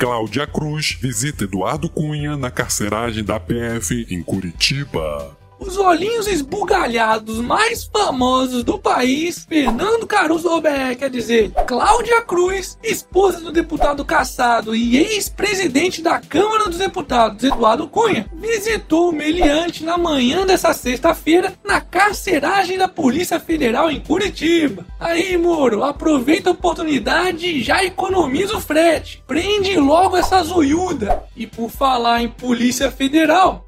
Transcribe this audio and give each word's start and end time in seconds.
Cláudia 0.00 0.46
Cruz 0.46 0.96
visita 0.98 1.44
Eduardo 1.44 1.86
Cunha 1.86 2.34
na 2.34 2.50
carceragem 2.50 3.22
da 3.22 3.38
PF 3.38 4.06
em 4.08 4.22
Curitiba 4.22 5.38
os 5.60 5.76
olhinhos 5.76 6.26
esbugalhados 6.26 7.38
mais 7.38 7.84
famosos 7.84 8.64
do 8.64 8.78
país, 8.78 9.44
Fernando 9.46 10.06
Caruso 10.06 10.48
Robert, 10.48 10.96
quer 10.96 11.10
dizer, 11.10 11.52
Cláudia 11.66 12.22
Cruz, 12.22 12.78
esposa 12.82 13.40
do 13.40 13.52
deputado 13.52 14.04
caçado 14.04 14.74
e 14.74 14.96
ex-presidente 14.96 16.00
da 16.02 16.18
Câmara 16.18 16.64
dos 16.64 16.78
Deputados, 16.78 17.44
Eduardo 17.44 17.86
Cunha, 17.86 18.26
visitou 18.34 19.10
o 19.10 19.12
meliante 19.12 19.84
na 19.84 19.98
manhã 19.98 20.46
dessa 20.46 20.72
sexta-feira 20.72 21.52
na 21.64 21.80
carceragem 21.80 22.78
da 22.78 22.88
Polícia 22.88 23.38
Federal 23.38 23.90
em 23.90 24.00
Curitiba. 24.00 24.86
Aí, 24.98 25.36
Moro, 25.36 25.84
aproveita 25.84 26.50
a 26.50 26.52
oportunidade 26.52 27.46
e 27.46 27.62
já 27.62 27.84
economiza 27.84 28.56
o 28.56 28.60
frete. 28.60 29.22
Prende 29.26 29.76
logo 29.76 30.16
essa 30.16 30.42
zoiuda. 30.42 31.22
E 31.36 31.46
por 31.46 31.70
falar 31.70 32.22
em 32.22 32.28
Polícia 32.28 32.90
Federal, 32.90 33.64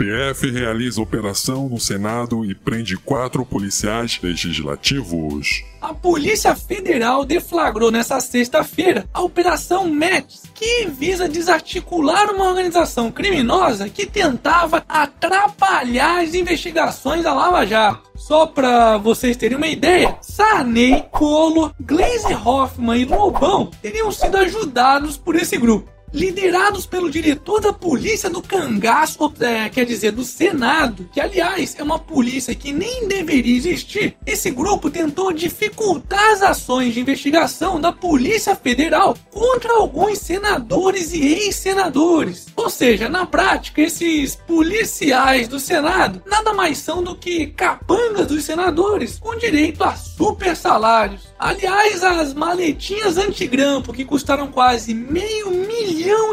PF 0.00 0.50
realiza 0.50 1.02
operação 1.02 1.68
no 1.68 1.78
Senado 1.78 2.42
e 2.42 2.54
prende 2.54 2.96
quatro 2.96 3.44
policiais 3.44 4.18
legislativos. 4.22 5.62
A 5.78 5.92
Polícia 5.92 6.56
Federal 6.56 7.22
deflagrou 7.22 7.90
nesta 7.90 8.18
sexta-feira 8.18 9.06
a 9.12 9.20
Operação 9.20 9.86
METS, 9.90 10.44
que 10.54 10.86
visa 10.86 11.28
desarticular 11.28 12.34
uma 12.34 12.48
organização 12.48 13.12
criminosa 13.12 13.90
que 13.90 14.06
tentava 14.06 14.82
atrapalhar 14.88 16.22
as 16.22 16.32
investigações 16.32 17.22
da 17.22 17.34
Lava 17.34 17.66
Jato. 17.66 18.08
Só 18.16 18.46
para 18.46 18.96
vocês 18.96 19.36
terem 19.36 19.58
uma 19.58 19.68
ideia, 19.68 20.16
Sarney, 20.22 21.04
Collor, 21.10 21.74
Glaze 21.78 22.32
Hoffman 22.32 23.02
e 23.02 23.04
Lobão 23.04 23.70
teriam 23.82 24.10
sido 24.10 24.38
ajudados 24.38 25.18
por 25.18 25.36
esse 25.36 25.58
grupo 25.58 25.99
liderados 26.12 26.86
pelo 26.86 27.10
diretor 27.10 27.60
da 27.60 27.72
polícia 27.72 28.30
do 28.30 28.42
cangaço, 28.42 29.32
é, 29.40 29.68
quer 29.68 29.84
dizer, 29.84 30.12
do 30.12 30.24
Senado, 30.24 31.08
que 31.12 31.20
aliás 31.20 31.76
é 31.78 31.82
uma 31.82 31.98
polícia 31.98 32.54
que 32.54 32.72
nem 32.72 33.06
deveria 33.06 33.56
existir. 33.56 34.16
Esse 34.26 34.50
grupo 34.50 34.90
tentou 34.90 35.32
dificultar 35.32 36.32
as 36.32 36.42
ações 36.42 36.94
de 36.94 37.00
investigação 37.00 37.80
da 37.80 37.92
Polícia 37.92 38.54
Federal 38.54 39.16
contra 39.30 39.74
alguns 39.74 40.18
senadores 40.18 41.12
e 41.12 41.24
ex-senadores. 41.24 42.46
Ou 42.56 42.70
seja, 42.70 43.08
na 43.08 43.26
prática, 43.26 43.80
esses 43.80 44.36
policiais 44.36 45.48
do 45.48 45.58
Senado 45.58 46.22
nada 46.26 46.52
mais 46.52 46.78
são 46.78 47.02
do 47.02 47.16
que 47.16 47.48
capangas 47.48 48.26
dos 48.26 48.44
senadores 48.44 49.18
com 49.18 49.36
direito 49.36 49.82
a 49.84 49.94
super 49.94 50.56
salários. 50.56 51.28
Aliás, 51.38 52.02
as 52.02 52.34
maletinhas 52.34 53.16
antigrampo 53.16 53.92
que 53.92 54.04
custaram 54.04 54.48
quase 54.48 54.94
meio 54.94 55.50
milhão 55.50 55.79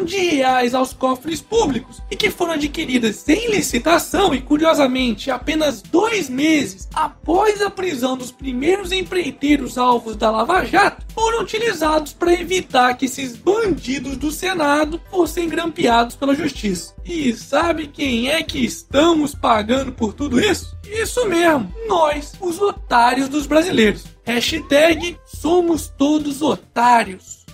de 0.08 0.18
reais 0.18 0.74
aos 0.74 0.94
cofres 0.94 1.42
públicos 1.42 2.02
e 2.10 2.16
que 2.16 2.32
foram 2.32 2.54
adquiridas 2.54 3.18
sem 3.18 3.50
licitação 3.50 4.34
e, 4.34 4.42
curiosamente, 4.42 5.30
apenas 5.30 5.82
dois 5.82 6.30
meses 6.30 6.88
após 6.94 7.62
a 7.62 7.70
prisão 7.70 8.18
dos 8.18 8.32
primeiros 8.32 8.92
empreiteiros 8.92 9.78
alvos 9.78 10.16
da 10.16 10.32
Lava 10.32 10.64
Jato, 10.64 11.06
foram 11.14 11.42
utilizados 11.42 12.14
para 12.14 12.34
evitar 12.34 12.96
que 12.96 13.06
esses 13.06 13.36
bandidos 13.36 14.18
do 14.18 14.32
Senado 14.32 15.00
fossem 15.12 15.50
grampeados 15.50 16.16
pela 16.16 16.34
justiça. 16.34 16.96
E 17.06 17.34
sabe 17.34 17.88
quem 17.88 18.30
é 18.30 18.42
que 18.44 18.64
estamos 18.64 19.36
pagando 19.36 19.92
por 19.92 20.14
tudo 20.14 20.40
isso? 20.40 20.78
Isso 20.86 21.28
mesmo, 21.28 21.72
nós, 21.88 22.34
os 22.40 22.62
otários 22.62 23.28
dos 23.28 23.46
brasileiros. 23.46 24.06
Hashtag 24.26 25.18
somos 25.26 25.88
todos 25.98 26.42
otários. 26.42 27.46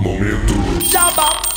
Momento. 0.00 0.52
Jabá. 0.90 1.53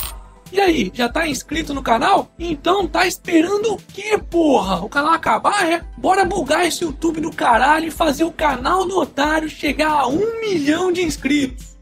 E 0.50 0.60
aí, 0.60 0.90
já 0.94 1.08
tá 1.08 1.28
inscrito 1.28 1.74
no 1.74 1.82
canal? 1.82 2.32
Então 2.38 2.86
tá 2.86 3.06
esperando 3.06 3.74
o 3.74 3.76
que, 3.76 4.16
porra? 4.18 4.82
O 4.82 4.88
canal 4.88 5.12
acabar, 5.12 5.70
é? 5.70 5.82
Bora 5.96 6.24
bugar 6.24 6.66
esse 6.66 6.84
YouTube 6.84 7.20
do 7.20 7.30
caralho 7.30 7.88
e 7.88 7.90
fazer 7.90 8.24
o 8.24 8.32
canal 8.32 8.86
do 8.86 8.98
otário 8.98 9.48
chegar 9.48 9.90
a 9.90 10.06
um 10.08 10.40
milhão 10.40 10.90
de 10.90 11.02
inscritos. 11.02 11.76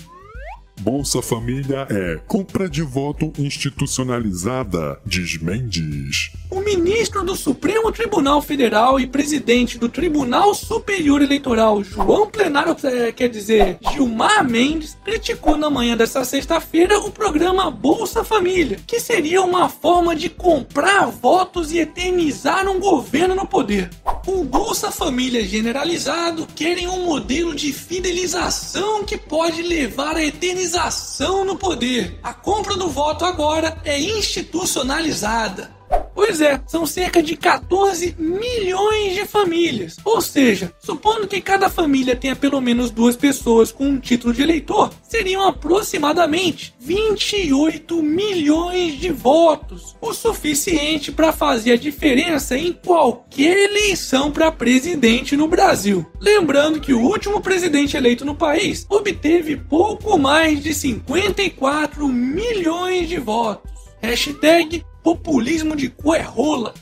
Bolsa 0.81 1.23
Família 1.23 1.87
é 1.91 2.21
compra 2.27 2.69
de 2.69 2.83
voto 2.83 3.33
institucionalizada, 3.39 5.01
diz 5.07 5.41
Mendes. 5.41 6.31
O 6.51 6.61
ministro 6.67 7.23
do 7.23 7.37
Supremo 7.37 7.93
Tribunal 7.93 8.43
Federal 8.43 8.99
e 8.99 9.07
presidente 9.07 9.79
do 9.79 9.89
Tribunal 9.89 10.53
Superior 10.53 11.23
Eleitoral, 11.23 11.85
João 11.85 12.27
Plenário, 12.27 12.77
é, 12.83 13.13
quer 13.13 13.29
dizer, 13.29 13.79
Gilmar 13.93 14.45
Mendes, 14.45 14.99
criticou 15.05 15.57
na 15.57 15.71
manhã 15.71 15.97
dessa 15.97 16.25
sexta-feira 16.25 16.99
o 16.99 17.13
programa 17.13 17.71
Bolsa 17.71 18.25
Família, 18.25 18.81
que 18.85 18.99
seria 18.99 19.43
uma 19.43 19.69
forma 19.69 20.17
de 20.17 20.29
comprar 20.29 21.07
votos 21.07 21.71
e 21.71 21.79
eternizar 21.79 22.69
um 22.69 22.81
governo 22.81 23.37
no 23.37 23.47
poder. 23.47 23.89
O 24.27 24.43
Bolsa 24.43 24.91
Família 24.91 25.47
generalizado 25.47 26.49
querem 26.53 26.89
um 26.89 27.05
modelo 27.05 27.55
de 27.55 27.73
fidelização 27.73 29.05
que 29.05 29.17
pode 29.17 29.63
levar 29.63 30.17
à 30.17 30.25
eternização 30.25 31.45
no 31.45 31.57
poder. 31.57 32.19
A 32.25 32.35
compra 32.35 32.77
do 32.77 32.89
voto 32.89 33.25
agora 33.25 33.81
é 33.85 34.01
institucionalizada. 34.01 35.77
Pois 36.17 36.41
é, 36.41 36.59
são 36.67 36.87
cerca 36.87 37.23
de 37.23 37.37
14 37.37 38.17
milhões 38.19 39.15
de 39.15 39.27
famílias. 39.27 39.99
Ou 40.03 40.23
seja, 40.23 40.73
supondo 40.79 41.29
que 41.29 41.43
cada 41.43 41.69
família 41.69 42.17
tenha 42.17 42.35
pelo 42.35 42.59
menos 42.59 42.91
duas 42.91 43.15
pessoas 43.15 43.71
com 43.71 43.87
um 43.87 44.01
título 44.01 44.33
de 44.33 44.41
eleitor, 44.41 44.91
seriam 45.03 45.47
aproximadamente 45.47 46.75
28 46.81 48.03
milhões 48.03 48.99
de 48.99 49.11
votos, 49.13 49.95
o 50.01 50.15
suficiente 50.15 51.13
para 51.13 51.33
fazer 51.33 51.73
a 51.73 51.77
diferença 51.77 52.57
em 52.57 52.73
qualquer 52.73 53.71
eleição 53.71 54.33
para 54.33 54.51
presidente 54.51 55.37
no 55.37 55.47
Brasil. 55.47 56.07
Lembrando 56.19 56.81
que 56.81 56.95
o 56.95 57.03
último 57.03 57.43
presidente 57.43 57.95
eleito 57.95 58.25
no 58.25 58.35
país 58.35 58.87
obteve 58.89 59.55
pouco 59.55 60.19
mais 60.19 60.63
de 60.63 60.73
54 60.73 62.09
milhões 62.09 63.07
de 63.07 63.19
votos. 63.19 63.71
Hashtag 64.01 64.83
populismo 65.07 65.77
de 65.77 65.89
cu 65.89 66.15
é 66.15 66.21
rola. 66.21 66.75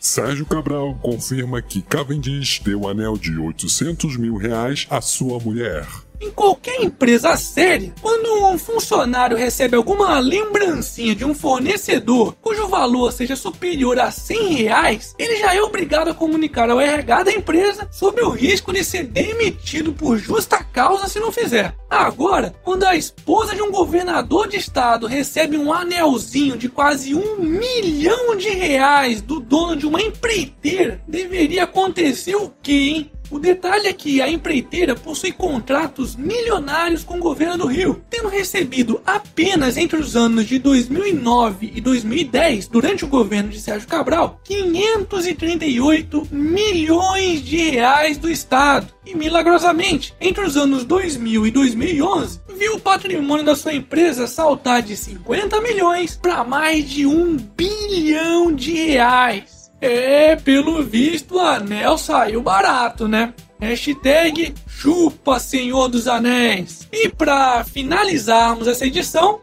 Sérgio 0.00 0.44
Cabral 0.44 0.98
confirma 1.00 1.62
que 1.62 1.80
Cavendish 1.80 2.60
deu 2.64 2.88
anel 2.88 3.16
de 3.16 3.38
800 3.38 4.16
mil 4.16 4.34
reais 4.34 4.84
à 4.90 5.00
sua 5.00 5.38
mulher. 5.38 5.86
Em 6.20 6.30
qualquer 6.30 6.82
empresa 6.82 7.36
séria, 7.36 7.92
quando 8.00 8.46
um 8.46 8.58
funcionário 8.58 9.36
recebe 9.36 9.76
alguma 9.76 10.18
lembrancinha 10.18 11.14
de 11.14 11.24
um 11.24 11.34
fornecedor 11.34 12.34
cujo 12.40 12.68
valor 12.68 13.12
seja 13.12 13.34
superior 13.34 13.98
a 13.98 14.10
100 14.10 14.54
reais, 14.54 15.14
ele 15.18 15.36
já 15.36 15.54
é 15.54 15.60
obrigado 15.60 16.08
a 16.08 16.14
comunicar 16.14 16.70
ao 16.70 16.80
RH 16.80 17.24
da 17.24 17.32
empresa 17.32 17.88
sobre 17.90 18.22
o 18.22 18.30
risco 18.30 18.72
de 18.72 18.84
ser 18.84 19.04
demitido 19.04 19.92
por 19.92 20.16
justa 20.16 20.62
causa 20.62 21.08
se 21.08 21.18
não 21.18 21.32
fizer. 21.32 21.74
Agora, 21.90 22.54
quando 22.62 22.84
a 22.84 22.96
esposa 22.96 23.54
de 23.54 23.62
um 23.62 23.70
governador 23.70 24.48
de 24.48 24.56
estado 24.56 25.06
recebe 25.06 25.56
um 25.56 25.72
anelzinho 25.72 26.56
de 26.56 26.68
quase 26.68 27.14
um 27.14 27.36
milhão 27.38 28.36
de 28.36 28.50
reais 28.50 29.20
do 29.20 29.40
dono 29.40 29.76
de 29.76 29.86
uma 29.86 30.00
empreiteira, 30.00 31.00
deveria 31.06 31.64
acontecer 31.64 32.36
o 32.36 32.52
quê, 32.62 32.72
hein? 32.72 33.10
O 33.34 33.38
detalhe 33.40 33.88
é 33.88 33.92
que 33.92 34.22
a 34.22 34.30
empreiteira 34.30 34.94
possui 34.94 35.32
contratos 35.32 36.14
milionários 36.14 37.02
com 37.02 37.16
o 37.16 37.20
governo 37.20 37.58
do 37.58 37.66
Rio, 37.66 38.00
tendo 38.08 38.28
recebido 38.28 39.02
apenas 39.04 39.76
entre 39.76 39.98
os 39.98 40.14
anos 40.14 40.46
de 40.46 40.56
2009 40.60 41.72
e 41.74 41.80
2010, 41.80 42.68
durante 42.68 43.04
o 43.04 43.08
governo 43.08 43.48
de 43.48 43.60
Sérgio 43.60 43.88
Cabral, 43.88 44.38
538 44.44 46.28
milhões 46.30 47.44
de 47.44 47.70
reais 47.70 48.18
do 48.18 48.30
Estado. 48.30 48.94
E 49.04 49.16
milagrosamente, 49.16 50.14
entre 50.20 50.44
os 50.44 50.56
anos 50.56 50.84
2000 50.84 51.48
e 51.48 51.50
2011, 51.50 52.40
viu 52.56 52.76
o 52.76 52.80
patrimônio 52.80 53.44
da 53.44 53.56
sua 53.56 53.74
empresa 53.74 54.28
saltar 54.28 54.80
de 54.80 54.96
50 54.96 55.60
milhões 55.60 56.14
para 56.14 56.44
mais 56.44 56.88
de 56.88 57.04
um 57.04 57.36
bilhão 57.36 58.52
de 58.52 58.74
reais. 58.74 59.53
É, 59.84 60.34
pelo 60.36 60.82
visto, 60.82 61.34
o 61.34 61.40
anel 61.40 61.98
saiu 61.98 62.40
barato, 62.40 63.06
né? 63.06 63.34
Hashtag 63.60 64.54
chupa 64.66 65.38
Senhor 65.38 65.88
dos 65.88 66.08
Anéis. 66.08 66.88
E 66.90 67.10
para 67.10 67.62
finalizarmos 67.64 68.66
essa 68.66 68.86
edição, 68.86 69.42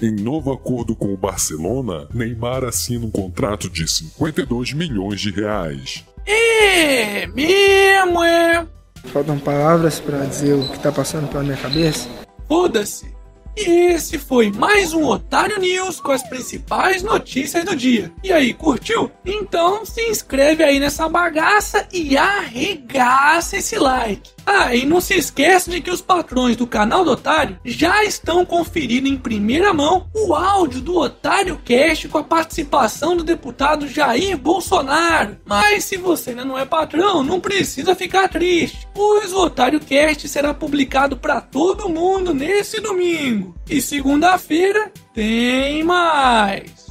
em 0.00 0.10
novo 0.10 0.50
acordo 0.50 0.96
com 0.96 1.12
o 1.12 1.18
Barcelona, 1.18 2.08
Neymar 2.14 2.64
assina 2.64 3.04
um 3.04 3.10
contrato 3.10 3.68
de 3.68 3.86
52 3.86 4.72
milhões 4.72 5.20
de 5.20 5.30
reais. 5.30 6.02
É 6.26 7.26
mesmo, 7.26 8.24
é? 8.24 8.66
Faltam 9.12 9.38
palavras 9.38 10.00
para 10.00 10.24
dizer 10.24 10.54
o 10.54 10.66
que 10.66 10.78
tá 10.78 10.90
passando 10.90 11.28
pela 11.28 11.44
minha 11.44 11.58
cabeça. 11.58 12.08
Foda-se. 12.48 13.13
E 13.56 13.92
esse 13.92 14.18
foi 14.18 14.50
mais 14.50 14.92
um 14.92 15.04
Otário 15.04 15.60
News 15.60 16.00
com 16.00 16.10
as 16.10 16.22
principais 16.24 17.02
notícias 17.02 17.64
do 17.64 17.76
dia. 17.76 18.12
E 18.22 18.32
aí, 18.32 18.52
curtiu? 18.52 19.10
Então 19.24 19.86
se 19.86 20.02
inscreve 20.02 20.64
aí 20.64 20.80
nessa 20.80 21.08
bagaça 21.08 21.86
e 21.92 22.16
arregaça 22.16 23.56
esse 23.56 23.78
like. 23.78 24.33
Ah, 24.46 24.74
e 24.74 24.84
não 24.84 25.00
se 25.00 25.14
esquece 25.14 25.70
de 25.70 25.80
que 25.80 25.90
os 25.90 26.00
patrões 26.00 26.56
do 26.56 26.66
canal 26.66 27.04
do 27.04 27.12
Otário 27.12 27.58
já 27.64 28.04
estão 28.04 28.44
conferindo 28.44 29.08
em 29.08 29.16
primeira 29.16 29.72
mão 29.72 30.08
o 30.14 30.34
áudio 30.34 30.80
do 30.80 30.96
Otário 30.96 31.58
Cast 31.64 32.08
com 32.08 32.18
a 32.18 32.24
participação 32.24 33.16
do 33.16 33.24
deputado 33.24 33.88
Jair 33.88 34.36
Bolsonaro. 34.36 35.38
Mas 35.44 35.84
se 35.84 35.96
você 35.96 36.30
ainda 36.30 36.44
não 36.44 36.58
é 36.58 36.64
patrão, 36.64 37.22
não 37.22 37.40
precisa 37.40 37.94
ficar 37.94 38.28
triste, 38.28 38.86
pois 38.94 39.32
o 39.32 39.44
Otário 39.44 39.80
Cast 39.80 40.28
será 40.28 40.52
publicado 40.52 41.16
para 41.16 41.40
todo 41.40 41.88
mundo 41.88 42.34
nesse 42.34 42.80
domingo. 42.80 43.54
E 43.68 43.80
segunda-feira 43.80 44.92
tem 45.14 45.82
mais. 45.82 46.83